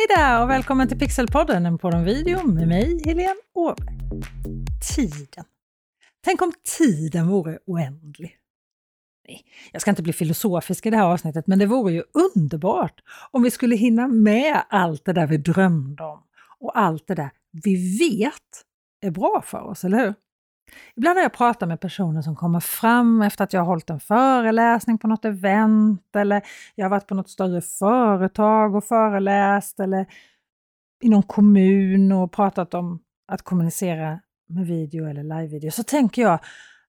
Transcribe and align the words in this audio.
Hej 0.00 0.16
där 0.16 0.42
och 0.42 0.50
välkommen 0.50 0.88
till 0.88 0.98
Pixelpodden, 0.98 1.66
en 1.66 1.78
podd 1.78 1.94
om 1.94 2.04
video 2.04 2.46
med 2.46 2.68
mig, 2.68 3.02
Helene 3.04 3.34
Åberg. 3.54 3.96
Tiden. 4.96 5.44
Tänk 6.24 6.42
om 6.42 6.52
tiden 6.78 7.28
vore 7.28 7.58
oändlig. 7.66 8.36
Nej, 9.28 9.44
jag 9.72 9.82
ska 9.82 9.90
inte 9.90 10.02
bli 10.02 10.12
filosofisk 10.12 10.86
i 10.86 10.90
det 10.90 10.96
här 10.96 11.04
avsnittet, 11.04 11.46
men 11.46 11.58
det 11.58 11.66
vore 11.66 11.92
ju 11.92 12.02
underbart 12.34 13.00
om 13.30 13.42
vi 13.42 13.50
skulle 13.50 13.76
hinna 13.76 14.08
med 14.08 14.62
allt 14.68 15.04
det 15.04 15.12
där 15.12 15.26
vi 15.26 15.36
drömde 15.36 16.02
om 16.02 16.22
och 16.58 16.78
allt 16.78 17.06
det 17.06 17.14
där 17.14 17.30
vi 17.50 17.98
vet 17.98 18.64
är 19.00 19.10
bra 19.10 19.42
för 19.46 19.60
oss, 19.62 19.84
eller 19.84 19.98
hur? 19.98 20.14
Ibland 20.96 21.16
har 21.16 21.22
jag 21.22 21.32
pratat 21.32 21.68
med 21.68 21.80
personer 21.80 22.22
som 22.22 22.36
kommer 22.36 22.60
fram 22.60 23.22
efter 23.22 23.44
att 23.44 23.52
jag 23.52 23.60
har 23.60 23.66
hållit 23.66 23.90
en 23.90 24.00
föreläsning 24.00 24.98
på 24.98 25.08
något 25.08 25.24
event 25.24 26.16
eller 26.16 26.42
jag 26.74 26.84
har 26.84 26.90
varit 26.90 27.06
på 27.06 27.14
något 27.14 27.30
större 27.30 27.60
företag 27.60 28.74
och 28.74 28.84
föreläst 28.84 29.80
eller 29.80 30.06
i 31.02 31.08
någon 31.08 31.22
kommun 31.22 32.12
och 32.12 32.32
pratat 32.32 32.74
om 32.74 33.00
att 33.28 33.42
kommunicera 33.42 34.20
med 34.48 34.66
video 34.66 35.08
eller 35.08 35.22
live-video. 35.22 35.70
Så 35.70 35.82
tänker 35.82 36.22
jag 36.22 36.38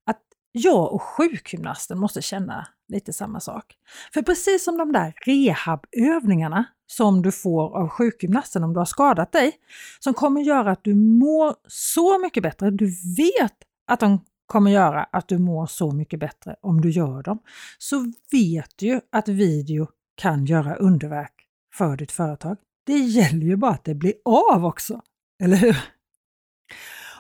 att 0.06 0.22
jag 0.52 0.94
och 0.94 1.02
sjukgymnasten 1.02 2.00
måste 2.00 2.22
känna 2.22 2.68
lite 2.88 3.14
samma 3.14 3.40
sak. 3.40 3.76
För 4.14 4.22
precis 4.22 4.66
som 4.66 4.78
de 4.78 4.92
där 4.92 5.14
rehabövningarna 5.26 6.66
som 6.88 7.22
du 7.22 7.32
får 7.32 7.78
av 7.78 7.90
sjukgymnasten 7.90 8.64
om 8.64 8.74
du 8.74 8.80
har 8.80 8.86
skadat 8.86 9.32
dig, 9.32 9.54
som 10.00 10.14
kommer 10.14 10.42
göra 10.42 10.72
att 10.72 10.84
du 10.84 10.96
mår 10.96 11.56
så 11.68 12.20
mycket 12.20 12.44
bättre. 12.44 12.72
Du 12.72 12.86
vet 13.18 13.56
att 13.92 14.00
de 14.00 14.20
kommer 14.46 14.72
göra 14.72 15.04
att 15.04 15.28
du 15.28 15.38
mår 15.38 15.66
så 15.66 15.92
mycket 15.92 16.20
bättre 16.20 16.56
om 16.62 16.82
du 16.82 16.90
gör 16.90 17.24
dem, 17.24 17.40
så 17.78 18.14
vet 18.32 18.70
du 18.76 18.86
ju 18.86 19.02
att 19.12 19.28
video 19.28 19.88
kan 20.16 20.46
göra 20.46 20.76
underverk 20.76 21.34
för 21.74 21.98
ditt 21.98 22.12
företag. 22.12 22.58
Det 22.86 22.98
gäller 22.98 23.46
ju 23.46 23.56
bara 23.56 23.72
att 23.72 23.84
det 23.84 23.96
blir 23.96 24.14
av 24.26 24.66
också, 24.66 25.02
eller 25.44 25.58
hur? 25.58 25.78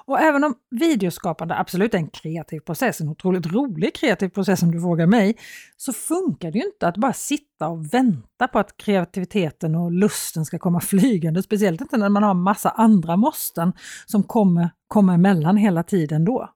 Och 0.06 0.20
även 0.20 0.44
om 0.44 0.56
videoskapande 0.72 1.58
absolut 1.58 1.94
är 1.94 1.98
en 1.98 2.10
kreativ 2.10 2.60
process, 2.60 3.02
en 3.02 3.10
otroligt 3.10 3.46
rolig 3.46 3.96
kreativ 3.96 4.30
process 4.30 4.64
om 4.64 4.72
du 4.72 4.82
frågar 4.82 5.08
mig, 5.08 5.38
så 5.78 5.94
funkar 5.94 6.52
det 6.52 6.60
ju 6.60 6.66
inte 6.66 6.88
att 6.88 6.98
bara 6.98 7.14
sitta 7.14 7.68
och 7.68 7.94
vänta 7.94 8.48
på 8.48 8.60
att 8.60 8.78
kreativiteten 8.78 9.76
och 9.76 9.92
lusten 9.92 10.46
ska 10.46 10.60
komma 10.60 10.80
flygande, 10.82 11.44
speciellt 11.44 11.82
inte 11.82 11.98
när 11.98 12.10
man 12.10 12.24
har 12.24 12.34
massa 12.34 12.70
andra 12.70 13.18
måsten 13.18 13.74
som 14.06 14.24
kommer 14.24 14.70
komma 14.88 15.14
emellan 15.14 15.58
hela 15.58 15.84
tiden 15.84 16.26
då. 16.26 16.50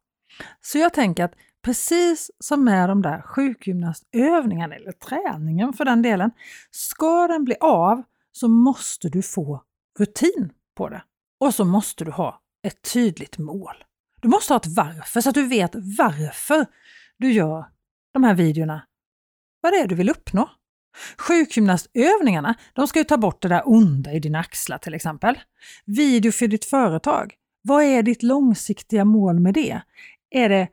Så 0.62 0.78
jag 0.78 0.94
tänker 0.94 1.24
att 1.24 1.34
precis 1.62 2.32
som 2.40 2.64
med 2.64 2.90
de 2.90 3.02
där 3.02 3.22
sjukgymnastövningarna, 3.22 4.76
eller 4.76 4.92
träningen 4.92 5.74
för 5.74 5.86
den 5.86 6.02
delen, 6.02 6.32
ska 6.72 7.28
den 7.28 7.44
bli 7.44 7.56
av 7.62 8.04
så 8.32 8.48
måste 8.48 9.10
du 9.10 9.22
få 9.22 9.64
rutin 10.00 10.52
på 10.76 10.90
det. 10.90 11.04
Och 11.40 11.54
så 11.54 11.66
måste 11.66 12.06
du 12.06 12.12
ha 12.12 12.42
ett 12.64 12.94
tydligt 12.94 13.38
mål. 13.38 13.84
Du 14.22 14.28
måste 14.28 14.54
ha 14.54 14.58
ett 14.60 14.76
varför 14.76 15.22
så 15.22 15.30
att 15.30 15.36
du 15.36 15.48
vet 15.48 15.72
varför 15.98 16.66
du 17.18 17.32
gör 17.32 17.66
de 18.14 18.24
här 18.24 18.34
videorna. 18.34 18.82
Vad 19.62 19.74
det 19.74 19.78
är 19.78 19.88
du 19.88 19.96
vill 19.96 20.10
uppnå. 20.10 20.50
Sjukgymnastövningarna, 21.18 22.56
de 22.74 22.88
ska 22.88 23.00
ju 23.00 23.06
ta 23.06 23.18
bort 23.18 23.42
det 23.42 23.48
där 23.48 23.62
onda 23.66 24.12
i 24.12 24.20
dina 24.20 24.40
axlar 24.40 24.78
till 24.78 24.94
exempel. 24.94 25.40
Video 25.86 26.32
för 26.32 26.48
ditt 26.48 26.66
företag. 26.66 27.34
Vad 27.62 27.84
är 27.84 28.04
ditt 28.04 28.24
långsiktiga 28.24 29.06
mål 29.06 29.40
med 29.40 29.54
det? 29.54 29.82
Är 30.36 30.50
det 30.50 30.68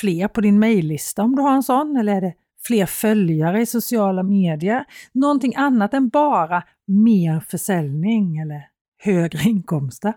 fler 0.00 0.28
på 0.28 0.40
din 0.40 0.58
mejllista 0.58 1.22
om 1.22 1.36
du 1.36 1.42
har 1.42 1.54
en 1.54 1.62
sån? 1.62 1.96
Eller 1.96 2.16
är 2.16 2.20
det 2.20 2.34
fler 2.66 2.86
följare 2.86 3.60
i 3.60 3.66
sociala 3.66 4.22
medier? 4.22 4.84
Någonting 5.12 5.54
annat 5.56 5.94
än 5.94 6.08
bara 6.08 6.62
mer 6.86 7.40
försäljning 7.40 8.38
eller 8.38 8.68
högre 9.02 9.42
inkomster? 9.42 10.14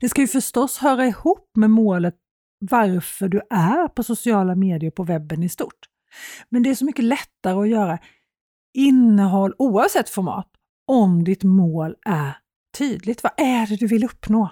Det 0.00 0.08
ska 0.08 0.20
ju 0.20 0.26
förstås 0.26 0.78
höra 0.78 1.06
ihop 1.06 1.50
med 1.56 1.70
målet 1.70 2.16
varför 2.70 3.28
du 3.28 3.40
är 3.50 3.88
på 3.88 4.02
sociala 4.02 4.54
medier 4.54 4.90
på 4.90 5.02
webben 5.02 5.42
i 5.42 5.48
stort. 5.48 5.88
Men 6.48 6.62
det 6.62 6.70
är 6.70 6.74
så 6.74 6.84
mycket 6.84 7.04
lättare 7.04 7.54
att 7.60 7.68
göra 7.68 7.98
innehåll 8.74 9.54
oavsett 9.58 10.08
format 10.08 10.48
om 10.86 11.24
ditt 11.24 11.42
mål 11.42 11.96
är 12.06 12.36
tydligt. 12.78 13.22
Vad 13.22 13.32
är 13.36 13.66
det 13.66 13.76
du 13.76 13.86
vill 13.86 14.04
uppnå? 14.04 14.50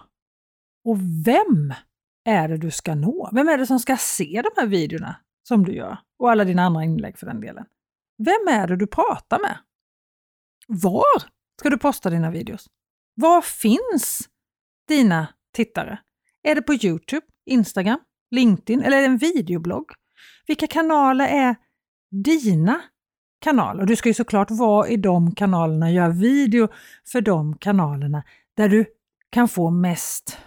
Och 0.85 0.99
vem 1.27 1.75
är 2.29 2.49
det 2.49 2.57
du 2.57 2.71
ska 2.71 2.95
nå? 2.95 3.31
Vem 3.33 3.49
är 3.49 3.59
det 3.59 3.67
som 3.67 3.79
ska 3.79 3.97
se 3.97 4.43
de 4.45 4.61
här 4.61 4.67
videorna 4.67 5.17
som 5.49 5.65
du 5.65 5.73
gör? 5.73 5.99
Och 6.19 6.31
alla 6.31 6.45
dina 6.45 6.63
andra 6.63 6.85
inlägg 6.85 7.19
för 7.19 7.27
den 7.27 7.41
delen. 7.41 7.65
Vem 8.19 8.55
är 8.55 8.67
det 8.67 8.77
du 8.77 8.87
pratar 8.87 9.39
med? 9.39 9.59
Var 10.67 11.23
ska 11.61 11.71
du 11.71 11.79
posta 11.79 12.11
dina 12.11 12.31
videos? 12.31 12.67
Var 13.15 13.43
finns 13.43 14.29
dina 14.89 15.29
tittare? 15.55 15.99
Är 16.43 16.55
det 16.55 16.63
på 16.63 16.75
Youtube, 16.75 17.27
Instagram, 17.47 18.01
LinkedIn 18.31 18.83
eller 18.83 19.03
en 19.03 19.17
videoblogg? 19.17 19.87
Vilka 20.47 20.67
kanaler 20.67 21.27
är 21.27 21.57
dina 22.11 22.81
kanaler? 23.41 23.81
Och 23.81 23.87
du 23.87 23.97
ska 23.97 24.09
ju 24.09 24.15
såklart 24.15 24.51
vara 24.51 24.89
i 24.89 24.97
de 24.97 25.35
kanalerna, 25.35 25.91
göra 25.91 26.09
video 26.09 26.69
för 27.13 27.21
de 27.21 27.59
kanalerna 27.59 28.23
där 28.57 28.69
du 28.69 28.87
kan 29.31 29.49
få 29.49 29.71
mest 29.71 30.39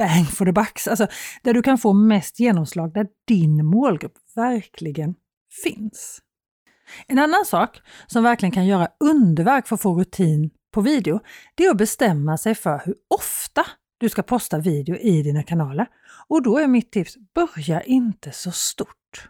bang 0.00 0.26
for 0.26 0.44
the 0.44 0.52
bucks, 0.52 0.88
alltså 0.88 1.06
där 1.42 1.54
du 1.54 1.62
kan 1.62 1.78
få 1.78 1.92
mest 1.92 2.40
genomslag, 2.40 2.92
där 2.92 3.06
din 3.28 3.66
målgrupp 3.66 4.14
verkligen 4.36 5.14
finns. 5.62 6.20
En 7.06 7.18
annan 7.18 7.44
sak 7.44 7.80
som 8.06 8.22
verkligen 8.22 8.52
kan 8.52 8.66
göra 8.66 8.88
underverk 9.00 9.66
för 9.66 9.74
att 9.74 9.82
få 9.82 10.00
rutin 10.00 10.50
på 10.74 10.80
video, 10.80 11.20
det 11.54 11.64
är 11.64 11.70
att 11.70 11.76
bestämma 11.76 12.38
sig 12.38 12.54
för 12.54 12.82
hur 12.84 12.94
ofta 13.14 13.66
du 13.98 14.08
ska 14.08 14.22
posta 14.22 14.58
video 14.58 14.96
i 14.96 15.22
dina 15.22 15.42
kanaler. 15.42 15.86
Och 16.28 16.42
då 16.42 16.58
är 16.58 16.66
mitt 16.66 16.92
tips, 16.92 17.16
börja 17.34 17.82
inte 17.82 18.32
så 18.32 18.52
stort. 18.52 19.28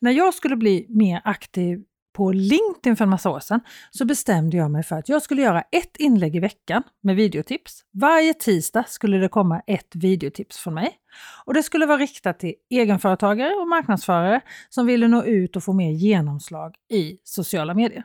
När 0.00 0.10
jag 0.10 0.34
skulle 0.34 0.56
bli 0.56 0.86
mer 0.88 1.20
aktiv 1.24 1.78
på 2.12 2.32
LinkedIn 2.32 2.96
för 2.96 3.04
en 3.04 3.10
massa 3.10 3.30
år 3.30 3.40
sedan 3.40 3.60
så 3.90 4.04
bestämde 4.04 4.56
jag 4.56 4.70
mig 4.70 4.82
för 4.82 4.96
att 4.96 5.08
jag 5.08 5.22
skulle 5.22 5.42
göra 5.42 5.60
ett 5.60 5.96
inlägg 5.98 6.36
i 6.36 6.38
veckan 6.38 6.82
med 7.02 7.16
videotips. 7.16 7.84
Varje 7.92 8.34
tisdag 8.34 8.84
skulle 8.88 9.18
det 9.18 9.28
komma 9.28 9.62
ett 9.66 9.94
videotips 9.94 10.58
från 10.58 10.74
mig. 10.74 10.96
Och 11.44 11.54
det 11.54 11.62
skulle 11.62 11.86
vara 11.86 11.98
riktat 11.98 12.38
till 12.38 12.54
egenföretagare 12.70 13.54
och 13.54 13.68
marknadsförare 13.68 14.40
som 14.68 14.86
ville 14.86 15.08
nå 15.08 15.24
ut 15.24 15.56
och 15.56 15.64
få 15.64 15.72
mer 15.72 15.90
genomslag 15.90 16.74
i 16.92 17.18
sociala 17.24 17.74
medier. 17.74 18.04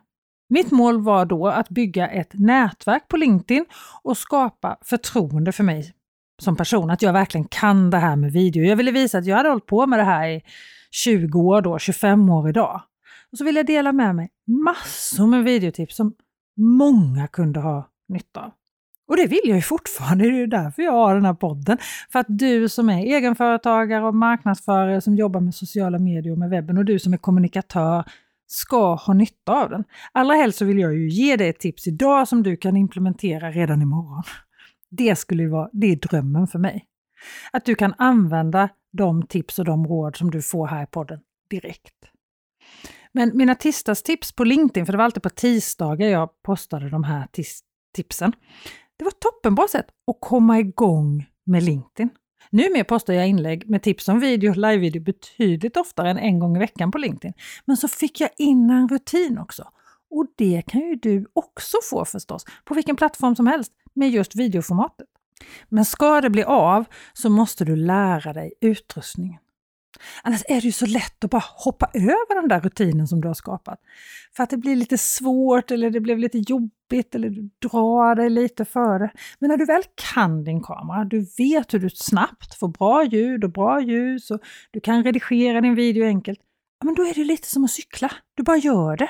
Mitt 0.50 0.72
mål 0.72 1.04
var 1.04 1.26
då 1.26 1.48
att 1.48 1.70
bygga 1.70 2.08
ett 2.08 2.32
nätverk 2.34 3.08
på 3.08 3.18
LinkedIn 3.18 3.66
och 4.04 4.18
skapa 4.18 4.78
förtroende 4.82 5.52
för 5.52 5.64
mig 5.64 5.94
som 6.42 6.56
person, 6.56 6.90
att 6.90 7.02
jag 7.02 7.14
verkligen 7.14 7.48
kan 7.48 7.90
det 7.90 7.98
här 7.98 8.16
med 8.16 8.32
video. 8.32 8.64
Jag 8.64 8.76
ville 8.76 8.92
visa 8.92 9.18
att 9.18 9.26
jag 9.26 9.38
hade 9.38 9.50
hållit 9.50 9.66
på 9.66 9.88
med 9.88 10.00
det 10.00 10.04
här 10.04 10.28
i 10.28 10.42
20 10.92 11.40
år 11.40 11.62
då, 11.62 11.80
25 11.80 12.30
år 12.30 12.50
idag. 12.50 12.82
Och 13.36 13.40
så 13.40 13.46
vill 13.46 13.56
jag 13.56 13.66
dela 13.66 13.92
med 13.92 14.16
mig 14.16 14.30
massor 14.48 15.28
med 15.28 15.44
videotips 15.44 15.96
som 15.96 16.14
många 16.58 17.28
kunde 17.28 17.60
ha 17.60 17.90
nytta 18.08 18.40
av. 18.40 18.52
Och 19.08 19.18
det 19.18 19.28
vill 19.28 19.42
jag 19.44 19.56
ju 19.56 19.62
fortfarande, 19.62 20.24
det 20.24 20.30
är 20.30 20.38
ju 20.38 20.48
därför 20.48 20.82
jag 20.82 20.92
har 20.92 21.16
den 21.16 21.26
här 21.26 21.34
podden. 21.34 21.78
För 22.12 22.20
att 22.20 22.26
du 22.30 22.70
som 22.70 22.90
är 22.90 22.98
egenföretagare 22.98 24.06
och 24.06 24.16
marknadsförare 24.16 25.02
som 25.02 25.16
jobbar 25.16 25.40
med 25.40 25.56
sociala 25.56 26.00
medier 26.00 26.32
och 26.32 26.38
med 26.38 26.50
webben 26.50 26.78
och 26.78 26.86
du 26.86 27.00
som 27.00 27.14
är 27.14 27.18
kommunikatör 27.18 28.04
ska 28.48 28.96
ha 28.96 29.14
nytta 29.14 29.64
av 29.64 29.70
den. 29.70 29.84
Allra 30.12 30.36
helst 30.36 30.58
så 30.58 30.66
vill 30.66 30.80
jag 30.80 30.94
ju 30.94 31.10
ge 31.10 31.36
dig 31.36 31.50
ett 31.50 31.60
tips 31.60 31.88
idag 31.88 32.28
som 32.28 32.44
du 32.44 32.58
kan 32.58 32.78
implementera 32.78 33.52
redan 33.52 33.82
imorgon. 33.82 34.24
Det 34.90 35.16
skulle 35.16 35.44
ju 35.44 35.50
vara, 35.50 35.70
det 35.72 35.88
är 35.88 35.96
drömmen 35.96 36.48
för 36.48 36.60
mig. 36.60 36.86
Att 37.52 37.66
du 37.66 37.76
kan 37.76 37.94
använda 37.98 38.70
de 38.92 39.28
tips 39.28 39.60
och 39.60 39.66
de 39.66 39.88
råd 39.88 40.16
som 40.16 40.32
du 40.32 40.42
får 40.42 40.68
här 40.68 40.84
i 40.84 40.88
podden 40.88 41.20
direkt. 41.50 41.94
Men 43.16 43.38
mina 43.38 43.56
tisdagstips 43.56 44.32
på 44.32 44.44
LinkedIn, 44.44 44.86
för 44.86 44.94
det 44.94 44.98
var 44.98 45.06
alltid 45.06 45.24
på 45.24 45.30
tisdagar 45.30 46.08
jag 46.08 46.30
postade 46.44 46.90
de 46.90 47.04
här 47.04 47.28
tipsen. 47.96 48.32
Det 48.98 49.04
var 49.04 49.12
ett 49.12 49.20
toppenbra 49.20 49.68
sätt 49.68 49.86
att 50.08 50.18
komma 50.22 50.60
igång 50.60 51.26
med 51.46 51.64
LinkedIn. 51.64 52.10
Numera 52.50 52.84
postar 52.84 53.14
jag 53.14 53.28
inlägg 53.28 53.70
med 53.70 53.84
tips 53.84 54.08
om 54.08 54.20
video 54.20 54.50
och 54.50 54.58
live-video 54.58 55.02
betydligt 55.02 55.78
oftare 55.78 56.10
än 56.10 56.18
en 56.18 56.40
gång 56.40 56.56
i 56.56 56.60
veckan 56.60 56.92
på 56.92 56.98
LinkedIn. 56.98 57.34
Men 57.66 57.78
så 57.78 57.88
fick 57.88 58.22
jag 58.22 58.30
in 58.38 58.70
en 58.70 58.90
rutin 58.90 59.38
också. 59.38 59.64
Och 60.12 60.28
det 60.38 60.64
kan 60.68 60.82
ju 60.82 60.96
du 60.96 61.26
också 61.34 61.78
få 61.90 62.06
förstås, 62.06 62.46
på 62.66 62.74
vilken 62.74 62.96
plattform 62.96 63.36
som 63.36 63.48
helst, 63.48 63.72
med 63.94 64.10
just 64.10 64.36
videoformatet. 64.36 65.08
Men 65.70 65.86
ska 65.86 66.22
det 66.22 66.30
bli 66.30 66.44
av 66.44 66.86
så 67.14 67.30
måste 67.30 67.66
du 67.66 67.76
lära 67.76 68.34
dig 68.34 68.54
utrustningen. 68.62 69.40
Annars 70.24 70.44
är 70.48 70.56
det 70.56 70.66
ju 70.66 70.72
så 70.72 70.86
lätt 70.86 71.24
att 71.24 71.30
bara 71.30 71.44
hoppa 71.56 71.90
över 71.94 72.42
den 72.42 72.50
där 72.50 72.62
rutinen 72.62 73.08
som 73.08 73.22
du 73.22 73.28
har 73.28 73.36
skapat. 73.36 73.80
För 74.36 74.44
att 74.44 74.50
det 74.50 74.58
blir 74.58 74.76
lite 74.76 74.98
svårt 74.98 75.72
eller 75.72 75.90
det 75.90 76.00
blev 76.00 76.20
lite 76.20 76.38
jobbigt 76.38 77.16
eller 77.16 77.30
du 77.30 77.50
drar 77.70 78.16
dig 78.16 78.30
lite 78.30 78.66
före. 78.66 79.12
Men 79.40 79.50
när 79.50 79.58
du 79.58 79.66
väl 79.66 79.84
kan 80.14 80.44
din 80.44 80.64
kamera, 80.64 81.04
du 81.04 81.26
vet 81.38 81.74
hur 81.74 81.80
du 81.80 81.90
snabbt 81.90 82.56
får 82.60 82.68
bra 82.68 83.04
ljud 83.04 83.44
och 83.44 83.52
bra 83.52 83.82
ljus 83.82 84.32
och 84.32 84.40
du 84.72 84.80
kan 84.80 85.04
redigera 85.04 85.62
din 85.62 85.76
video 85.76 86.06
enkelt. 86.06 86.40
Ja, 86.80 86.86
men 86.86 86.96
då 86.96 87.04
är 87.04 87.14
det 87.14 87.24
lite 87.24 87.48
som 87.48 87.64
att 87.64 87.72
cykla. 87.72 88.12
Du 88.36 88.44
bara 88.44 88.58
gör 88.58 88.98
det. 88.98 89.10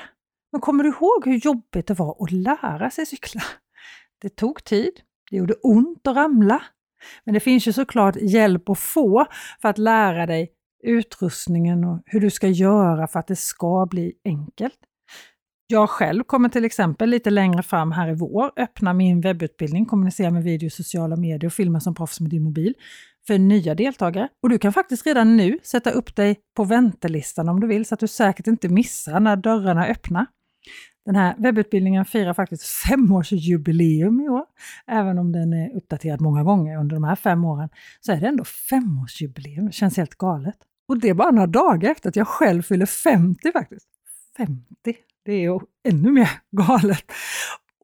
Men 0.52 0.60
kommer 0.60 0.84
du 0.84 0.90
ihåg 0.90 1.26
hur 1.26 1.46
jobbigt 1.46 1.86
det 1.86 1.94
var 1.94 2.16
att 2.24 2.30
lära 2.30 2.90
sig 2.90 3.06
cykla? 3.06 3.42
Det 4.18 4.28
tog 4.28 4.64
tid, 4.64 4.92
det 5.30 5.36
gjorde 5.36 5.54
ont 5.54 6.06
att 6.06 6.16
ramla. 6.16 6.62
Men 7.24 7.34
det 7.34 7.40
finns 7.40 7.68
ju 7.68 7.72
såklart 7.72 8.16
hjälp 8.16 8.68
att 8.68 8.78
få 8.78 9.26
för 9.62 9.68
att 9.68 9.78
lära 9.78 10.26
dig 10.26 10.52
utrustningen 10.84 11.84
och 11.84 12.02
hur 12.06 12.20
du 12.20 12.30
ska 12.30 12.48
göra 12.48 13.06
för 13.06 13.18
att 13.18 13.26
det 13.26 13.36
ska 13.36 13.86
bli 13.90 14.12
enkelt. 14.24 14.78
Jag 15.68 15.90
själv 15.90 16.24
kommer 16.24 16.48
till 16.48 16.64
exempel 16.64 17.10
lite 17.10 17.30
längre 17.30 17.62
fram 17.62 17.92
här 17.92 18.08
i 18.08 18.14
vår 18.14 18.52
öppna 18.56 18.94
min 18.94 19.20
webbutbildning 19.20 19.86
Kommunicera 19.86 20.30
med 20.30 20.42
video, 20.42 20.70
sociala 20.70 21.16
medier 21.16 21.46
och 21.46 21.52
filma 21.52 21.80
som 21.80 21.94
proffs 21.94 22.20
med 22.20 22.30
din 22.30 22.42
mobil 22.42 22.74
för 23.26 23.38
nya 23.38 23.74
deltagare. 23.74 24.28
Och 24.42 24.48
du 24.48 24.58
kan 24.58 24.72
faktiskt 24.72 25.06
redan 25.06 25.36
nu 25.36 25.58
sätta 25.62 25.90
upp 25.90 26.16
dig 26.16 26.36
på 26.56 26.64
väntelistan 26.64 27.48
om 27.48 27.60
du 27.60 27.66
vill 27.66 27.86
så 27.86 27.94
att 27.94 28.00
du 28.00 28.08
säkert 28.08 28.46
inte 28.46 28.68
missar 28.68 29.20
när 29.20 29.36
dörrarna 29.36 29.86
öppnar. 29.86 30.26
Den 31.06 31.16
här 31.16 31.34
webbutbildningen 31.38 32.04
firar 32.04 32.34
faktiskt 32.34 32.64
femårsjubileum 32.64 34.20
i 34.20 34.28
år. 34.28 34.44
Även 34.86 35.18
om 35.18 35.32
den 35.32 35.52
är 35.52 35.76
uppdaterad 35.76 36.20
många 36.20 36.42
gånger 36.44 36.78
under 36.78 36.96
de 36.96 37.04
här 37.04 37.16
fem 37.16 37.44
åren 37.44 37.68
så 38.00 38.12
är 38.12 38.16
det 38.20 38.26
ändå 38.26 38.44
femårsjubileum. 38.44 39.66
Det 39.66 39.72
känns 39.72 39.96
helt 39.96 40.14
galet. 40.14 40.56
Och 40.88 40.98
det 40.98 41.08
är 41.08 41.14
bara 41.14 41.30
några 41.30 41.46
dagar 41.46 41.90
efter 41.90 42.08
att 42.08 42.16
jag 42.16 42.28
själv 42.28 42.62
fyller 42.62 42.86
50 42.86 43.52
faktiskt. 43.52 43.86
50, 44.36 44.64
det 45.24 45.32
är 45.32 45.40
ju 45.40 45.60
ännu 45.88 46.12
mer 46.12 46.30
galet. 46.50 47.04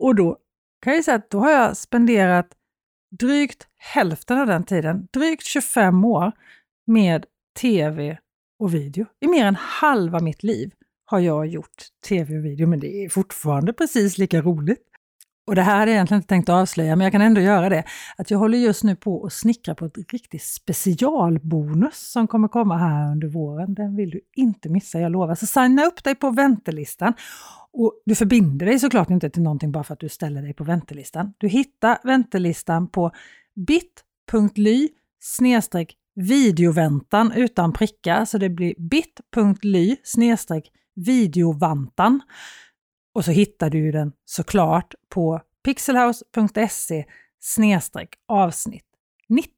Och 0.00 0.14
då 0.14 0.38
kan 0.82 0.94
jag 0.94 1.04
säga 1.04 1.16
att 1.16 1.30
då 1.30 1.40
har 1.40 1.50
jag 1.50 1.76
spenderat 1.76 2.48
drygt 3.18 3.66
hälften 3.76 4.38
av 4.38 4.46
den 4.46 4.64
tiden, 4.64 5.08
drygt 5.12 5.44
25 5.44 6.04
år, 6.04 6.32
med 6.86 7.26
tv 7.60 8.18
och 8.58 8.74
video. 8.74 9.06
I 9.20 9.26
mer 9.26 9.46
än 9.46 9.56
halva 9.56 10.20
mitt 10.20 10.42
liv 10.42 10.72
har 11.12 11.20
jag 11.20 11.46
gjort 11.46 11.82
tv 12.08 12.38
och 12.38 12.44
video, 12.44 12.66
men 12.66 12.80
det 12.80 13.04
är 13.04 13.08
fortfarande 13.08 13.72
precis 13.72 14.18
lika 14.18 14.40
roligt. 14.40 14.88
Och 15.46 15.54
det 15.54 15.62
här 15.62 15.78
hade 15.78 15.90
jag 15.90 15.94
egentligen 15.94 16.18
inte 16.18 16.28
tänkt 16.28 16.48
avslöja, 16.48 16.96
men 16.96 17.04
jag 17.04 17.12
kan 17.12 17.20
ändå 17.20 17.40
göra 17.40 17.68
det. 17.68 17.84
Att 18.16 18.30
jag 18.30 18.38
håller 18.38 18.58
just 18.58 18.84
nu 18.84 18.96
på 18.96 19.26
att 19.26 19.32
snickra 19.32 19.74
på 19.74 19.86
ett 19.86 20.12
riktigt 20.12 20.42
specialbonus 20.42 22.10
som 22.12 22.28
kommer 22.28 22.48
komma 22.48 22.78
här 22.78 23.12
under 23.12 23.28
våren. 23.28 23.74
Den 23.74 23.96
vill 23.96 24.10
du 24.10 24.20
inte 24.36 24.68
missa, 24.68 25.00
jag 25.00 25.12
lovar. 25.12 25.34
Så 25.34 25.46
signa 25.46 25.84
upp 25.84 26.04
dig 26.04 26.14
på 26.14 26.30
väntelistan. 26.30 27.12
Och 27.72 28.02
du 28.06 28.14
förbinder 28.14 28.66
dig 28.66 28.78
såklart 28.78 29.10
inte 29.10 29.30
till 29.30 29.42
någonting 29.42 29.72
bara 29.72 29.84
för 29.84 29.92
att 29.94 30.00
du 30.00 30.08
ställer 30.08 30.42
dig 30.42 30.54
på 30.54 30.64
väntelistan. 30.64 31.34
Du 31.38 31.48
hittar 31.48 31.98
väntelistan 32.04 32.88
på 32.88 33.10
bit.ly 33.66 34.88
videoväntan 36.14 37.32
utan 37.32 37.72
prickar, 37.72 38.24
så 38.24 38.38
det 38.38 38.48
blir 38.48 38.74
bit.ly 38.78 39.96
videovantan. 40.94 42.20
Och 43.14 43.24
så 43.24 43.30
hittar 43.30 43.70
du 43.70 43.92
den 43.92 44.12
såklart 44.24 44.94
på 45.08 45.40
pixelhouse.se 45.64 47.04
avsnitt 48.28 48.86
90. 49.28 49.50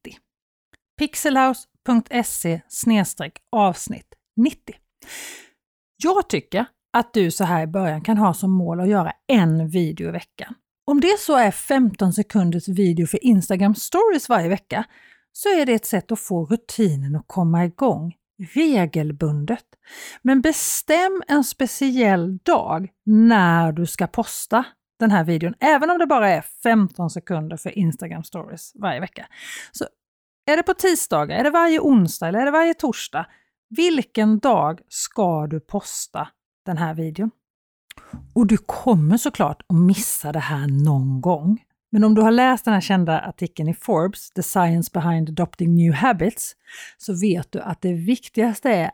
pixelhouse.se 0.98 2.60
avsnitt 3.52 4.14
90. 4.36 4.74
Jag 5.96 6.28
tycker 6.28 6.66
att 6.92 7.14
du 7.14 7.30
så 7.30 7.44
här 7.44 7.62
i 7.62 7.66
början 7.66 8.00
kan 8.00 8.18
ha 8.18 8.34
som 8.34 8.50
mål 8.50 8.80
att 8.80 8.88
göra 8.88 9.12
en 9.26 9.68
video 9.68 10.08
i 10.08 10.12
veckan. 10.12 10.54
Om 10.86 11.00
det 11.00 11.20
så 11.20 11.36
är 11.36 11.50
15 11.50 12.12
sekunders 12.12 12.68
video 12.68 13.06
för 13.06 13.24
Instagram 13.24 13.74
stories 13.74 14.28
varje 14.28 14.48
vecka 14.48 14.84
så 15.32 15.48
är 15.48 15.66
det 15.66 15.72
ett 15.72 15.86
sätt 15.86 16.12
att 16.12 16.20
få 16.20 16.46
rutinen 16.46 17.16
att 17.16 17.24
komma 17.26 17.64
igång 17.64 18.14
regelbundet. 18.38 19.64
Men 20.22 20.40
bestäm 20.40 21.22
en 21.28 21.44
speciell 21.44 22.38
dag 22.38 22.88
när 23.06 23.72
du 23.72 23.86
ska 23.86 24.06
posta 24.06 24.64
den 24.98 25.10
här 25.10 25.24
videon, 25.24 25.54
även 25.60 25.90
om 25.90 25.98
det 25.98 26.06
bara 26.06 26.30
är 26.30 26.44
15 26.62 27.10
sekunder 27.10 27.56
för 27.56 27.78
Instagram 27.78 28.24
stories 28.24 28.72
varje 28.74 29.00
vecka. 29.00 29.26
Så 29.72 29.86
är 30.46 30.56
det 30.56 30.62
på 30.62 30.74
tisdagar, 30.74 31.38
är 31.38 31.44
det 31.44 31.50
varje 31.50 31.80
onsdag 31.80 32.28
eller 32.28 32.38
är 32.38 32.44
det 32.44 32.50
varje 32.50 32.74
torsdag? 32.74 33.26
Vilken 33.76 34.38
dag 34.38 34.80
ska 34.88 35.46
du 35.46 35.60
posta 35.60 36.28
den 36.66 36.76
här 36.76 36.94
videon? 36.94 37.30
Och 38.34 38.46
du 38.46 38.56
kommer 38.56 39.16
såklart 39.16 39.62
att 39.68 39.76
missa 39.76 40.32
det 40.32 40.38
här 40.38 40.84
någon 40.84 41.20
gång. 41.20 41.62
Men 41.94 42.04
om 42.04 42.14
du 42.14 42.22
har 42.22 42.30
läst 42.30 42.64
den 42.64 42.74
här 42.74 42.80
kända 42.80 43.20
artikeln 43.20 43.68
i 43.68 43.74
Forbes, 43.74 44.30
The 44.30 44.42
Science 44.42 44.90
Behind 44.94 45.28
Adopting 45.28 45.74
New 45.74 45.92
Habits, 45.92 46.56
så 46.98 47.20
vet 47.20 47.52
du 47.52 47.60
att 47.60 47.82
det 47.82 47.92
viktigaste 47.92 48.70
är 48.70 48.90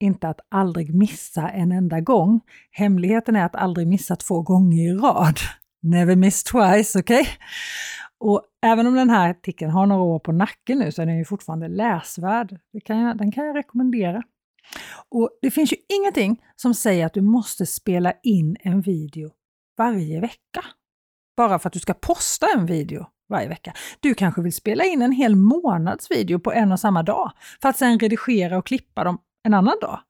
inte 0.00 0.28
att 0.28 0.40
aldrig 0.48 0.94
missa 0.94 1.48
en 1.48 1.72
enda 1.72 2.00
gång. 2.00 2.40
Hemligheten 2.70 3.36
är 3.36 3.44
att 3.44 3.56
aldrig 3.56 3.86
missa 3.86 4.16
två 4.16 4.42
gånger 4.42 4.82
i 4.82 4.92
rad. 4.92 5.36
Never 5.82 6.16
miss 6.16 6.44
twice, 6.44 6.98
okej? 6.98 7.20
Okay? 7.20 7.32
Och 8.18 8.42
även 8.62 8.86
om 8.86 8.94
den 8.94 9.10
här 9.10 9.30
artikeln 9.30 9.70
har 9.70 9.86
några 9.86 10.02
år 10.02 10.18
på 10.18 10.32
nacken 10.32 10.78
nu 10.78 10.92
så 10.92 11.02
är 11.02 11.06
den 11.06 11.18
ju 11.18 11.24
fortfarande 11.24 11.68
läsvärd. 11.68 12.58
Kan 12.84 12.98
jag, 12.98 13.18
den 13.18 13.32
kan 13.32 13.46
jag 13.46 13.56
rekommendera. 13.56 14.22
Och 15.08 15.30
det 15.42 15.50
finns 15.50 15.72
ju 15.72 15.76
ingenting 16.00 16.42
som 16.56 16.74
säger 16.74 17.06
att 17.06 17.14
du 17.14 17.20
måste 17.20 17.66
spela 17.66 18.12
in 18.22 18.56
en 18.60 18.80
video 18.80 19.30
varje 19.76 20.20
vecka 20.20 20.64
bara 21.36 21.58
för 21.58 21.68
att 21.68 21.72
du 21.72 21.80
ska 21.80 21.94
posta 21.94 22.46
en 22.56 22.66
video 22.66 23.06
varje 23.28 23.48
vecka. 23.48 23.72
Du 24.00 24.14
kanske 24.14 24.42
vill 24.42 24.52
spela 24.52 24.84
in 24.84 25.02
en 25.02 25.12
hel 25.12 25.36
månads 25.36 26.10
video 26.10 26.38
på 26.38 26.52
en 26.52 26.72
och 26.72 26.80
samma 26.80 27.02
dag 27.02 27.32
för 27.62 27.68
att 27.68 27.76
sedan 27.76 27.98
redigera 27.98 28.58
och 28.58 28.66
klippa 28.66 29.04
dem 29.04 29.18
en 29.44 29.54
annan 29.54 29.76
dag. 29.80 30.00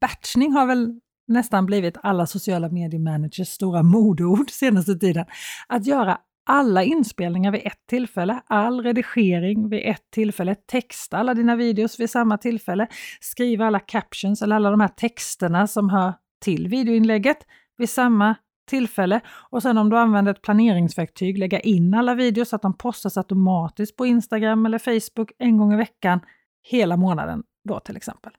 Batchning 0.00 0.52
har 0.52 0.66
väl 0.66 1.00
nästan 1.28 1.66
blivit 1.66 1.96
alla 2.02 2.26
sociala 2.26 2.68
mediemanagers 2.68 3.48
stora 3.48 3.82
modeord 3.82 4.50
senaste 4.50 4.94
tiden. 4.94 5.26
Att 5.68 5.86
göra 5.86 6.18
alla 6.46 6.82
inspelningar 6.82 7.52
vid 7.52 7.60
ett 7.64 7.86
tillfälle, 7.88 8.42
all 8.46 8.82
redigering 8.82 9.68
vid 9.68 9.82
ett 9.84 10.10
tillfälle, 10.10 10.54
texta 10.54 11.18
alla 11.18 11.34
dina 11.34 11.56
videos 11.56 12.00
vid 12.00 12.10
samma 12.10 12.38
tillfälle, 12.38 12.86
skriva 13.20 13.66
alla 13.66 13.80
captions 13.80 14.42
eller 14.42 14.56
alla 14.56 14.70
de 14.70 14.80
här 14.80 14.88
texterna 14.88 15.66
som 15.66 15.90
hör 15.90 16.14
till 16.40 16.68
videoinlägget 16.68 17.38
vid 17.78 17.90
samma 17.90 18.34
tillfälle 18.72 19.20
och 19.50 19.62
sen 19.62 19.78
om 19.78 19.90
du 19.90 19.98
använder 19.98 20.32
ett 20.32 20.42
planeringsverktyg, 20.42 21.38
lägga 21.38 21.60
in 21.60 21.94
alla 21.94 22.14
videos 22.14 22.48
så 22.48 22.56
att 22.56 22.62
de 22.62 22.76
postas 22.76 23.16
automatiskt 23.16 23.96
på 23.96 24.06
Instagram 24.06 24.66
eller 24.66 24.78
Facebook 24.78 25.32
en 25.38 25.56
gång 25.56 25.72
i 25.72 25.76
veckan 25.76 26.20
hela 26.62 26.96
månaden 26.96 27.42
då 27.68 27.80
till 27.80 27.96
exempel. 27.96 28.32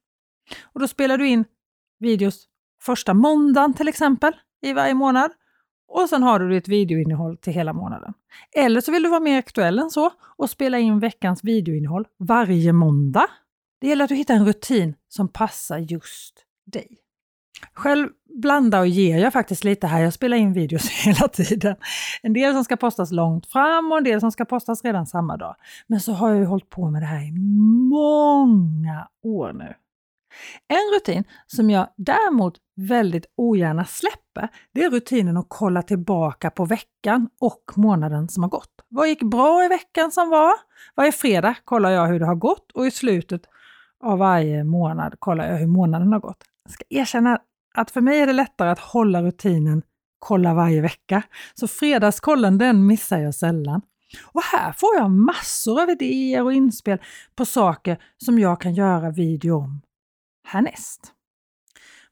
Och 0.64 0.80
då 0.80 0.88
spelar 0.88 1.18
du 1.18 1.28
in 1.28 1.46
videos 2.00 2.46
första 2.82 3.14
måndagen 3.14 3.74
till 3.74 3.88
exempel 3.88 4.34
i 4.62 4.74
varje 4.74 4.94
månad 4.94 5.32
och 5.88 6.10
sen 6.10 6.24
har 6.24 6.40
du 6.40 6.50
ditt 6.50 6.68
videoinnehåll 6.68 7.38
till 7.38 7.54
hela 7.54 7.74
månaden. 7.74 8.14
Eller 8.56 8.82
så 8.82 8.92
vill 8.92 9.04
du 9.04 9.10
vara 9.10 9.20
mer 9.20 9.40
aktuell 9.40 9.80
än 9.80 9.90
så 9.90 10.12
och 10.38 10.50
spela 10.50 10.80
in 10.80 11.00
veckans 11.00 11.44
videoinnehåll 11.44 12.08
varje 12.20 12.74
måndag. 12.74 13.28
Det 13.82 13.88
gäller 13.88 14.04
att 14.04 14.10
du 14.10 14.16
hittar 14.16 14.34
en 14.36 14.46
rutin 14.46 14.96
som 15.10 15.28
passar 15.28 15.78
just 15.78 16.46
dig. 16.66 17.03
Själv 17.74 18.10
blandar 18.42 18.80
och 18.80 18.88
ger 18.88 19.18
jag 19.18 19.34
faktiskt 19.34 19.64
lite 19.64 19.88
här. 19.88 20.02
Jag 20.02 20.14
spelar 20.14 20.38
in 20.38 20.54
videos 20.54 20.90
hela 21.06 21.28
tiden. 21.28 21.76
En 22.22 22.34
del 22.34 22.54
som 22.54 22.64
ska 22.64 22.76
postas 22.76 23.12
långt 23.12 23.46
fram 23.46 23.92
och 23.92 23.98
en 23.98 24.04
del 24.04 24.20
som 24.20 24.32
ska 24.32 24.46
postas 24.46 24.84
redan 24.84 25.06
samma 25.06 25.38
dag. 25.38 25.56
Men 25.88 26.00
så 26.00 26.14
har 26.14 26.30
jag 26.30 26.38
ju 26.38 26.46
hållit 26.46 26.70
på 26.70 26.90
med 26.90 27.02
det 27.02 27.06
här 27.06 27.28
i 27.28 27.32
många 27.90 29.08
år 29.24 29.54
nu. 29.54 29.74
En 30.68 30.96
rutin 30.96 31.24
som 31.48 31.70
jag 31.70 31.88
däremot 31.98 32.54
väldigt 32.76 33.26
ogärna 33.38 33.86
släpper, 33.86 34.50
det 34.74 34.84
är 34.84 34.90
rutinen 34.90 35.38
att 35.38 35.46
kolla 35.48 35.82
tillbaka 35.82 36.50
på 36.50 36.66
veckan 36.66 37.30
och 37.40 37.64
månaden 37.76 38.30
som 38.30 38.44
har 38.44 38.50
gått. 38.50 38.72
Vad 38.90 39.08
gick 39.08 39.24
bra 39.24 39.66
i 39.66 39.68
veckan 39.68 40.12
som 40.12 40.30
var? 40.30 40.54
Varje 40.96 41.12
fredag 41.12 41.56
kollar 41.66 41.90
jag 41.90 42.08
hur 42.08 42.20
det 42.20 42.26
har 42.26 42.36
gått 42.36 42.72
och 42.72 42.88
i 42.88 42.92
slutet 42.92 43.42
av 44.04 44.18
varje 44.18 44.64
månad 44.64 45.16
kollar 45.20 45.52
jag 45.52 45.58
hur 45.58 45.68
månaden 45.68 46.14
har 46.14 46.20
gått. 46.20 46.44
Jag 46.64 46.72
ska 46.74 46.84
erkänna 46.90 47.40
att 47.74 47.92
för 47.92 48.02
mig 48.02 48.20
är 48.20 48.28
det 48.28 48.34
lättare 48.34 48.70
att 48.70 48.80
hålla 48.80 49.22
rutinen 49.22 49.84
kolla 50.24 50.54
varje 50.54 50.82
vecka. 50.82 51.24
Så 51.54 51.68
fredagskollen 51.68 52.58
den 52.58 52.86
missar 52.86 53.20
jag 53.20 53.36
sällan. 53.36 53.82
Och 54.24 54.44
här 54.44 54.72
får 54.72 54.96
jag 54.96 55.12
massor 55.12 55.82
av 55.82 55.90
idéer 55.90 56.44
och 56.44 56.54
inspel 56.54 56.98
på 57.36 57.46
saker 57.46 57.98
som 58.26 58.40
jag 58.40 58.62
kan 58.62 58.74
göra 58.74 59.12
video 59.12 59.58
om 59.58 59.82
härnäst. 60.48 61.12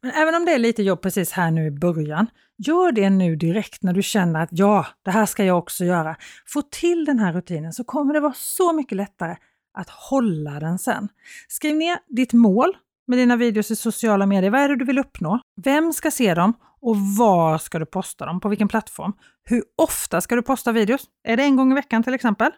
Men 0.02 0.12
även 0.12 0.36
om 0.36 0.46
det 0.46 0.52
är 0.52 0.60
lite 0.60 0.84
jobb 0.84 1.02
precis 1.02 1.32
här 1.32 1.52
nu 1.52 1.66
i 1.66 1.72
början, 1.72 2.28
gör 2.58 2.92
det 2.92 3.10
nu 3.10 3.36
direkt 3.36 3.84
när 3.84 3.94
du 3.94 4.04
känner 4.04 4.44
att 4.44 4.50
ja, 4.52 4.88
det 5.06 5.12
här 5.12 5.26
ska 5.26 5.44
jag 5.44 5.58
också 5.58 5.86
göra. 5.86 6.16
Få 6.46 6.62
till 6.62 7.06
den 7.06 7.20
här 7.20 7.34
rutinen 7.34 7.74
så 7.74 7.84
kommer 7.84 8.14
det 8.14 8.20
vara 8.20 8.34
så 8.34 8.74
mycket 8.74 8.96
lättare 8.96 9.36
att 9.74 9.90
hålla 9.90 10.60
den 10.60 10.80
sen. 10.80 11.10
Skriv 11.48 11.76
ner 11.76 11.98
ditt 12.08 12.34
mål 12.34 12.78
med 13.08 13.18
dina 13.18 13.36
videos 13.36 13.72
i 13.72 13.76
sociala 13.76 14.26
medier? 14.26 14.52
Vad 14.52 14.62
är 14.62 14.70
det 14.70 14.76
du 14.76 14.86
vill 14.86 15.00
uppnå? 15.00 15.40
Vem 15.64 15.94
ska 15.94 16.12
se 16.12 16.34
dem? 16.34 16.54
Och 16.82 16.98
var 16.98 17.58
ska 17.58 17.80
du 17.80 17.86
posta 17.86 18.26
dem? 18.26 18.40
På 18.40 18.50
vilken 18.50 18.68
plattform? 18.68 19.14
Hur 19.44 19.64
ofta 19.78 20.22
ska 20.22 20.36
du 20.36 20.42
posta 20.42 20.72
videos? 20.72 21.06
Är 21.24 21.38
det 21.38 21.44
en 21.44 21.56
gång 21.56 21.72
i 21.72 21.76
veckan 21.76 22.04
till 22.04 22.14
exempel? 22.14 22.52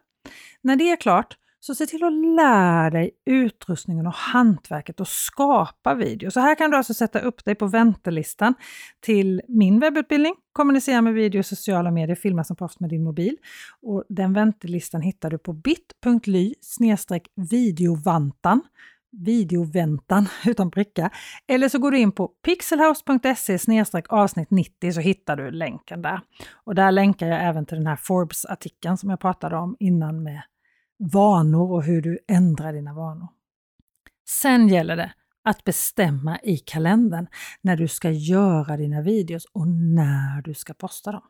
När 0.62 0.76
det 0.76 0.92
är 0.92 0.96
klart 0.96 1.38
Så 1.60 1.76
se 1.76 1.86
till 1.86 2.04
att 2.04 2.14
lära 2.14 2.90
dig 2.90 3.12
utrustningen 3.26 4.08
och 4.08 4.14
hantverket 4.14 5.00
och 5.00 5.08
skapa 5.08 5.96
video. 5.96 6.32
Så 6.32 6.40
här 6.40 6.56
kan 6.56 6.72
du 6.72 6.78
alltså 6.78 6.94
sätta 6.94 7.20
upp 7.20 7.46
dig 7.46 7.56
på 7.56 7.68
väntelistan 7.68 8.54
till 9.02 9.42
min 9.48 9.80
webbutbildning 9.80 10.36
Kommunicera 10.54 11.02
med 11.02 11.14
video 11.14 11.40
i 11.40 11.44
sociala 11.44 11.92
medier, 11.92 12.16
filma 12.16 12.44
som 12.44 12.56
proffs 12.56 12.80
med 12.80 12.90
din 12.90 13.04
mobil. 13.04 13.38
Och 13.82 14.04
den 14.10 14.34
väntelistan 14.34 15.02
hittar 15.02 15.30
du 15.30 15.38
på 15.38 15.54
bit.ly 15.54 16.54
videovantan 17.36 18.62
videoväntan 19.14 20.28
utan 20.46 20.70
bricka. 20.70 21.10
Eller 21.48 21.70
så 21.70 21.80
går 21.80 21.92
du 21.92 21.98
in 21.98 22.12
på 22.12 22.28
pixelhouse.se 22.28 23.84
avsnitt 24.10 24.52
90 24.52 24.92
så 24.92 25.02
hittar 25.02 25.36
du 25.36 25.52
länken 25.52 26.02
där. 26.02 26.22
Och 26.54 26.76
där 26.76 26.92
länkar 26.92 27.28
jag 27.28 27.44
även 27.44 27.66
till 27.66 27.78
den 27.78 27.88
här 27.88 27.96
Forbes-artikeln 27.96 28.98
som 28.98 29.10
jag 29.10 29.20
pratade 29.20 29.58
om 29.58 29.76
innan 29.80 30.24
med 30.24 30.42
vanor 31.14 31.72
och 31.72 31.84
hur 31.84 32.02
du 32.02 32.20
ändrar 32.28 32.74
dina 32.74 32.94
vanor. 32.94 33.28
Sen 34.30 34.68
gäller 34.68 34.96
det 34.96 35.14
att 35.44 35.64
bestämma 35.64 36.40
i 36.44 36.58
kalendern 36.58 37.28
när 37.62 37.78
du 37.78 37.88
ska 37.88 38.12
göra 38.12 38.78
dina 38.78 39.02
videos 39.02 39.46
och 39.54 39.68
när 39.68 40.42
du 40.42 40.54
ska 40.54 40.74
posta 40.74 41.12
dem. 41.12 41.22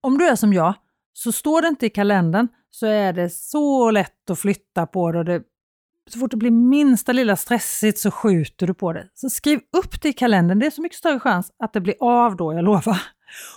Om 0.00 0.18
du 0.18 0.28
är 0.28 0.36
som 0.36 0.52
jag, 0.52 0.74
så 1.12 1.32
står 1.32 1.62
det 1.62 1.68
inte 1.68 1.86
i 1.86 1.90
kalendern 1.90 2.48
så 2.70 2.86
är 2.86 3.12
det 3.12 3.30
så 3.30 3.90
lätt 3.90 4.30
att 4.30 4.38
flytta 4.38 4.86
på 4.86 5.12
det 5.12 5.18
och 5.18 5.24
det 5.24 5.42
så 6.12 6.18
fort 6.18 6.30
det 6.30 6.36
blir 6.36 6.50
minsta 6.50 7.12
lilla 7.12 7.36
stressigt 7.36 7.98
så 7.98 8.10
skjuter 8.10 8.66
du 8.66 8.74
på 8.74 8.92
det. 8.92 9.08
Så 9.14 9.30
skriv 9.30 9.60
upp 9.76 10.02
det 10.02 10.08
i 10.08 10.12
kalendern. 10.12 10.58
Det 10.58 10.66
är 10.66 10.70
så 10.70 10.82
mycket 10.82 10.98
större 10.98 11.20
chans 11.20 11.50
att 11.58 11.72
det 11.72 11.80
blir 11.80 11.94
av 12.00 12.36
då, 12.36 12.52
jag 12.52 12.64
lovar. 12.64 13.02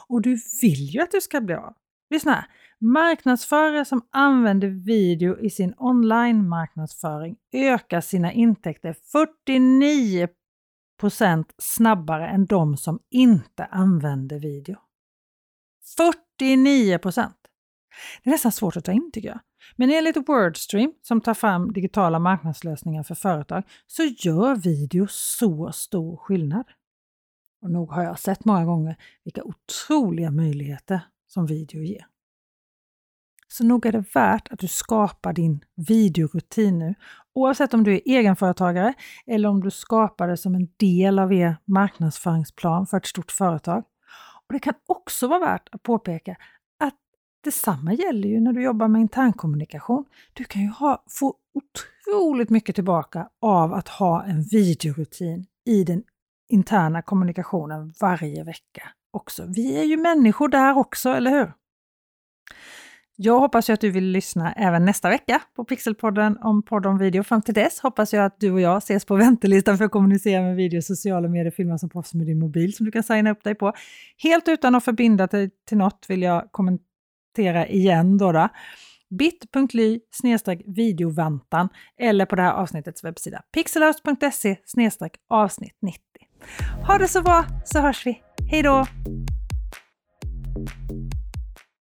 Och 0.08 0.22
du 0.22 0.38
vill 0.62 0.90
ju 0.94 1.02
att 1.02 1.12
det 1.12 1.22
ska 1.22 1.42
bli 1.42 1.56
av. 1.56 1.74
Lyssna 2.10 2.34
här. 2.34 2.46
Marknadsförare 2.80 3.86
som 3.86 4.08
använder 4.12 4.68
video 4.68 5.40
i 5.40 5.50
sin 5.50 5.74
online-marknadsföring 5.78 7.36
ökar 7.54 8.02
sina 8.02 8.32
intäkter 8.32 8.96
49% 11.02 11.46
snabbare 11.58 12.28
än 12.28 12.46
de 12.46 12.78
som 12.78 13.00
inte 13.12 13.66
använder 13.66 14.40
video. 14.40 14.78
49% 16.00 17.32
Det 18.24 18.30
är 18.30 18.32
nästan 18.32 18.52
svårt 18.52 18.78
att 18.78 18.86
ta 18.86 18.92
in 18.92 19.12
tycker 19.14 19.30
jag. 19.30 19.40
Men 19.76 19.90
enligt 19.90 20.30
Wordstream, 20.30 20.94
som 21.02 21.22
tar 21.22 21.34
fram 21.34 21.74
digitala 21.74 22.20
marknadslösningar 22.20 23.04
för 23.04 23.16
företag, 23.16 23.64
så 23.88 24.04
gör 24.04 24.56
video 24.56 25.08
så 25.10 25.72
stor 25.72 26.18
skillnad. 26.18 26.66
Och 27.62 27.72
nog 27.72 27.92
har 27.92 28.04
jag 28.04 28.20
sett 28.20 28.46
många 28.46 28.66
gånger 28.66 28.96
vilka 29.24 29.44
otroliga 29.44 30.32
möjligheter 30.32 31.02
som 31.28 31.46
video 31.46 31.82
ger. 31.82 32.06
Så 33.48 33.64
nog 33.64 33.86
är 33.86 33.92
det 33.92 34.04
värt 34.14 34.48
att 34.52 34.60
du 34.60 34.68
skapar 34.68 35.34
din 35.34 35.64
videorutin 35.76 36.80
nu, 36.80 36.96
oavsett 37.34 37.74
om 37.74 37.84
du 37.84 37.94
är 37.94 38.02
egenföretagare 38.06 38.94
eller 39.28 39.50
om 39.50 39.62
du 39.62 39.72
skapar 39.72 40.28
det 40.28 40.38
som 40.38 40.56
en 40.56 40.68
del 40.78 41.20
av 41.20 41.34
er 41.34 41.58
marknadsföringsplan 41.66 42.88
för 42.88 42.98
ett 42.98 43.06
stort 43.06 43.32
företag. 43.32 43.84
Och 44.48 44.54
Det 44.54 44.60
kan 44.60 44.74
också 44.86 45.28
vara 45.28 45.40
värt 45.40 45.70
att 45.72 45.84
påpeka 45.84 46.36
Detsamma 47.46 47.94
gäller 47.94 48.30
ju 48.30 48.40
när 48.40 48.54
du 48.54 48.64
jobbar 48.64 48.88
med 48.88 49.02
internkommunikation. 49.02 50.06
Du 50.34 50.44
kan 50.44 50.62
ju 50.62 50.68
ha, 50.68 51.04
få 51.10 51.36
otroligt 51.54 52.50
mycket 52.50 52.76
tillbaka 52.76 53.30
av 53.42 53.74
att 53.74 53.88
ha 53.88 54.24
en 54.24 54.42
videorutin 54.42 55.46
i 55.66 55.84
den 55.84 56.04
interna 56.50 57.02
kommunikationen 57.02 57.94
varje 58.02 58.44
vecka 58.44 58.90
också. 59.12 59.46
Vi 59.56 59.80
är 59.80 59.84
ju 59.84 59.98
människor 59.98 60.48
där 60.48 60.78
också, 60.78 61.10
eller 61.10 61.32
hur? 61.32 61.54
Jag 63.16 63.40
hoppas 63.40 63.70
ju 63.70 63.74
att 63.74 63.82
du 63.82 63.92
vill 63.92 64.06
lyssna 64.06 64.54
även 64.54 64.86
nästa 64.86 65.10
vecka 65.10 65.42
på 65.56 65.66
Pixelpodden 65.66 66.38
om 66.38 66.64
podd 66.64 66.86
om 66.86 66.98
video. 66.98 67.24
Fram 67.24 67.42
till 67.42 67.54
dess 67.54 67.80
hoppas 67.80 68.14
jag 68.14 68.26
att 68.26 68.40
du 68.40 68.52
och 68.52 68.62
jag 68.62 68.78
ses 68.78 69.06
på 69.06 69.16
väntelistan 69.16 69.78
för 69.78 69.86
att 69.86 69.92
kommunicera 69.92 70.42
med 70.42 70.56
video, 70.56 70.82
sociala 70.82 71.28
medier, 71.28 71.52
filma 71.52 71.78
som 71.78 71.90
proffs 71.90 72.14
med 72.14 72.28
din 72.28 72.40
mobil 72.40 72.76
som 72.76 72.86
du 72.86 72.92
kan 72.92 73.04
signa 73.04 73.32
upp 73.32 73.44
dig 73.44 73.56
på. 73.56 73.74
Helt 74.18 74.48
utan 74.48 74.76
att 74.76 74.84
förbinda 74.84 75.28
dig 75.28 75.50
till 75.68 75.78
något 75.78 76.06
vill 76.10 76.22
jag 76.22 76.52
kommentera 76.52 76.95
citera 77.36 77.68
igen 77.68 78.18
då, 78.18 78.32
då 78.32 78.50
bit.ly 79.10 80.00
videovantan 80.66 81.70
eller 82.00 82.26
på 82.26 82.36
det 82.36 82.42
här 82.42 82.54
avsnittets 82.54 83.04
webbsida 83.04 83.42
pixelhouse.se 83.54 84.58
avsnitt 85.30 85.78
90. 85.82 86.02
Ha 86.88 86.98
det 86.98 87.08
så 87.08 87.22
bra 87.22 87.46
så 87.66 87.80
hörs 87.80 88.06
vi. 88.06 88.22
Hej 88.52 88.64
då! 88.64 88.86